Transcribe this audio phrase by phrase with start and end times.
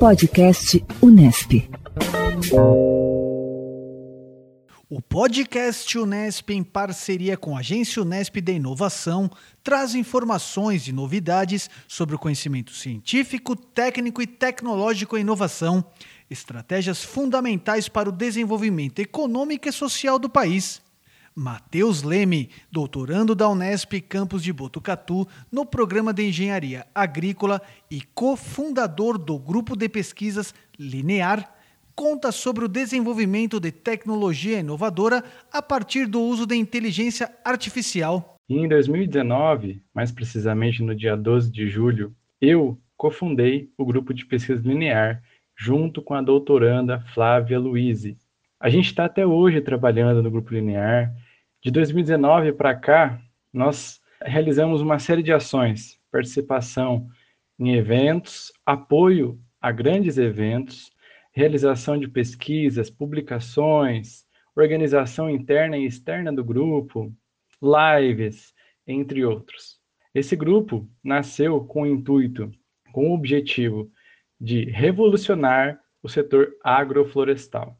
[0.00, 1.68] Podcast Unesp.
[4.88, 9.30] O podcast Unesp, em parceria com a Agência Unesp de Inovação,
[9.62, 15.84] traz informações e novidades sobre o conhecimento científico, técnico e tecnológico em inovação,
[16.30, 20.80] estratégias fundamentais para o desenvolvimento econômico e social do país.
[21.40, 29.16] Matheus Leme, doutorando da Unesp Campus de Botucatu, no programa de Engenharia Agrícola e cofundador
[29.16, 31.50] do grupo de pesquisas Linear,
[31.96, 38.36] conta sobre o desenvolvimento de tecnologia inovadora a partir do uso da inteligência artificial.
[38.46, 44.60] Em 2019, mais precisamente no dia 12 de julho, eu cofundei o grupo de pesquisa
[44.62, 45.22] linear
[45.56, 48.14] junto com a doutoranda Flávia Luiz.
[48.60, 51.10] A gente está até hoje trabalhando no grupo linear.
[51.62, 53.20] De 2019 para cá,
[53.52, 57.06] nós realizamos uma série de ações, participação
[57.58, 60.90] em eventos, apoio a grandes eventos,
[61.32, 64.24] realização de pesquisas, publicações,
[64.56, 67.14] organização interna e externa do grupo,
[67.62, 68.54] lives,
[68.86, 69.78] entre outros.
[70.14, 72.50] Esse grupo nasceu com o intuito,
[72.90, 73.92] com o objetivo
[74.40, 77.79] de revolucionar o setor agroflorestal.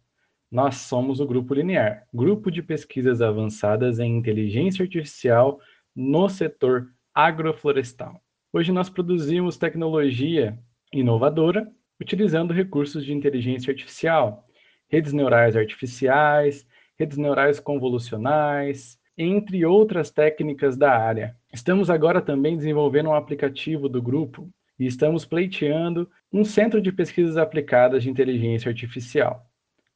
[0.50, 5.60] Nós somos o Grupo Linear, grupo de pesquisas avançadas em inteligência artificial
[5.94, 8.20] no setor agroflorestal.
[8.52, 10.58] Hoje nós produzimos tecnologia
[10.92, 14.44] inovadora utilizando recursos de inteligência artificial,
[14.88, 16.66] redes neurais artificiais,
[16.98, 21.36] redes neurais convolucionais, entre outras técnicas da área.
[21.52, 27.36] Estamos agora também desenvolvendo um aplicativo do grupo e estamos pleiteando um centro de pesquisas
[27.36, 29.48] aplicadas de inteligência artificial.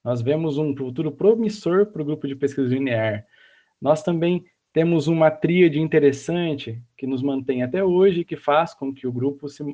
[0.05, 3.27] Nós vemos um futuro promissor para o grupo de pesquisa linear.
[3.81, 9.07] Nós também temos uma tríade interessante que nos mantém até hoje que faz com que
[9.07, 9.65] o grupo se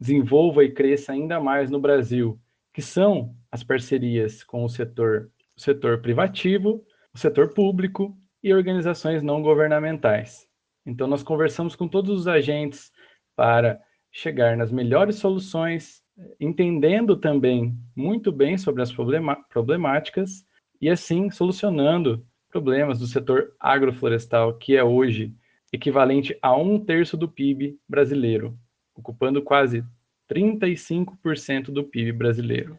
[0.00, 2.38] desenvolva e cresça ainda mais no Brasil,
[2.72, 9.22] que são as parcerias com o setor, o setor privativo, o setor público e organizações
[9.22, 10.48] não governamentais.
[10.84, 12.92] Então, nós conversamos com todos os agentes
[13.34, 13.80] para
[14.10, 16.02] chegar nas melhores soluções,
[16.40, 18.92] entendendo também muito bem sobre as
[19.48, 20.44] problemáticas
[20.80, 25.34] e, assim, solucionando problemas do setor agroflorestal, que é hoje
[25.72, 28.58] equivalente a um terço do PIB brasileiro
[28.96, 29.84] ocupando quase
[30.30, 32.78] 35% do PIB brasileiro.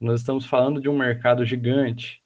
[0.00, 2.22] Nós estamos falando de um mercado gigante,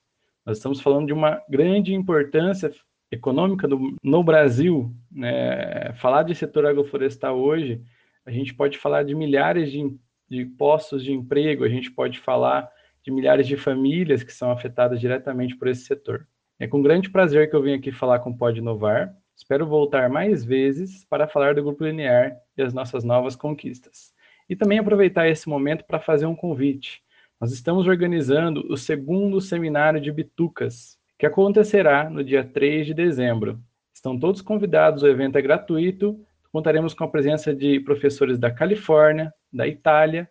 [0.47, 2.73] nós estamos falando de uma grande importância
[3.11, 4.95] econômica do, no Brasil.
[5.11, 5.93] Né?
[5.95, 7.83] Falar de setor agroflorestal hoje,
[8.25, 9.97] a gente pode falar de milhares de,
[10.33, 12.67] de postos de emprego, a gente pode falar
[13.05, 16.27] de milhares de famílias que são afetadas diretamente por esse setor.
[16.59, 19.15] É com grande prazer que eu vim aqui falar com o Pode Inovar.
[19.37, 24.15] Espero voltar mais vezes para falar do Grupo Linear e as nossas novas conquistas.
[24.49, 27.03] E também aproveitar esse momento para fazer um convite.
[27.39, 33.61] Nós estamos organizando o segundo seminário de Bitucas, que acontecerá no dia 3 de dezembro.
[33.93, 36.19] Estão todos convidados, o evento é gratuito.
[36.53, 40.31] Contaremos com a presença de professores da Califórnia, da Itália,